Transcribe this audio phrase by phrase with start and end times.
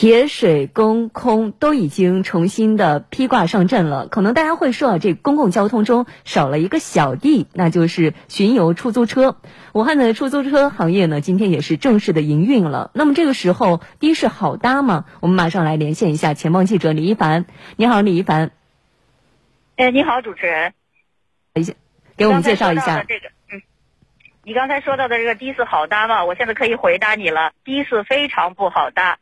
[0.00, 4.06] 铁水公空都已经重新的披挂上阵了。
[4.06, 9.38] 可能大家会说啊，这公共交通中少了一个小弟，那就是巡游出租车。
[9.72, 12.92] 武汉的出租车行业呢，今天也是正式的营运了。
[12.94, 15.04] 那么这个时候的士好搭吗？
[15.18, 17.46] 我们马上来连线一下前方记者李一凡。
[17.74, 18.52] 你好，李一凡。
[19.74, 20.74] 哎，你好，主持人。
[22.16, 23.30] 给我们介绍一下这个。
[23.50, 23.62] 嗯，
[24.44, 26.24] 你刚才说到的这个的士好搭吗？
[26.24, 29.18] 我现在可以回答你了，的士非常不好搭。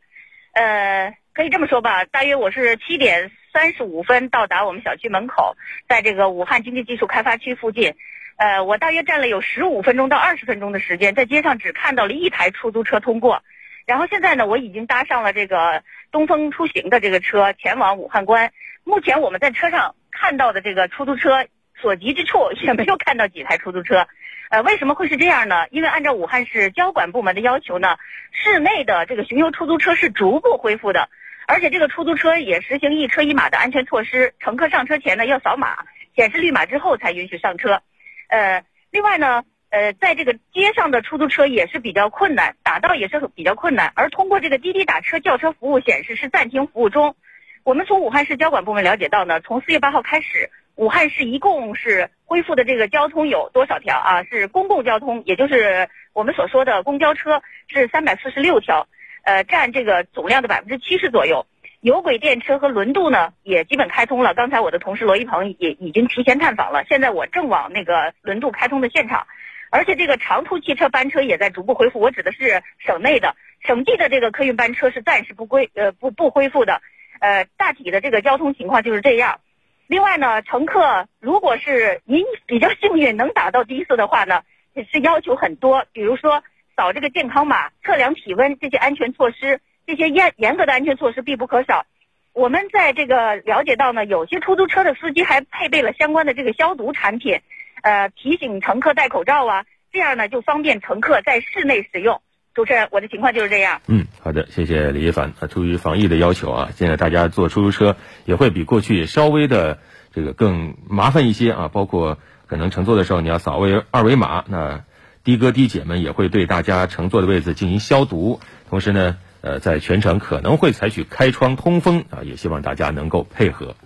[0.56, 5.54] 呃，可以这么说吧，大约我是七点三十五分到达我们小区门口，
[5.86, 7.94] 在这个武汉经济技术开发区附近，
[8.38, 13.42] 呃，我大约站了有十五分钟到二十分钟的时间，在街上只看到了一台出租车通过，
[13.84, 18.50] 然后现在呢，我已经搭上了这个东风出行的这个车，前往武汉关。
[18.82, 21.44] 目前我们在车上看到的这个出租车，
[21.78, 24.08] 所及之处也没有看到几台出租车。
[24.48, 25.66] 呃，为什么会是这样呢？
[25.70, 27.96] 因为按照武汉市交管部门的要求呢，
[28.30, 31.08] 市内的这个巡游出租车是逐步恢复的，
[31.48, 37.82] 而且这个出租车也实行一车一码的安全措施，乘客上车前呢要扫码，显示绿码之后才允许上车。
[38.28, 47.16] 呃，另外呢，呃，在这个街上的出租车也是比较困难，打到也是比较困难，而通过这个滴滴打车叫车服务显示是暂停服务中。
[47.64, 50.50] 我们从武汉市交管部门了解到呢，从四月八号开始。
[50.76, 54.24] 武汉市一共是恢复的这个交通有多少条啊？
[54.24, 58.88] 是公共交通，也就是我们所说的公交车是三百四十六条，
[59.22, 61.46] 呃，占这个总量的百分之七十左右。
[61.80, 64.34] 有轨电车和轮渡呢也基本开通了。
[64.34, 69.26] 刚才我的同事罗一鹏也已经提前探访了，现在我正往那个轮渡开通的现场。
[69.70, 72.00] 而且这个长途汽车班车也在逐步恢复。
[72.00, 76.80] 我指的是省内的，省际的这个客运班车是暂时不归呃不不恢复的。
[77.20, 79.40] 呃，大体的这个交通情况就是这样。
[79.88, 84.42] 另外呢，乘客如果是您比较幸运能打到的士的话呢，
[84.74, 86.42] 也是要求很多，比如说
[86.76, 91.86] 扫这个健康码、测量体温这些安全措施，这些严严格的安全措施必不可少。
[92.32, 97.40] 我们在这个了解到呢，有些出租车的司机还配备了相关的这个消毒产品，
[97.82, 102.20] 呃，提醒乘客戴口罩啊，这样呢就方便乘客在室内使用。
[102.56, 103.82] 主持人，我的情况就是这样。
[103.86, 105.34] 嗯，好的，谢谢李一凡。
[105.40, 109.78] 啊，出于防疫的要求啊，现在大家坐出租车也会比过去稍微的
[110.14, 111.68] 这个更麻烦一些啊。
[111.68, 112.16] 包括
[112.46, 114.84] 可能乘坐的时候你要扫位二维码，那
[115.22, 118.40] 的哥的姐们也会对大家乘坐的位置进行消毒。
[118.70, 123.76] 同时呢，呃，在全程可能会采取开窗通风啊，也希望大家能够配合。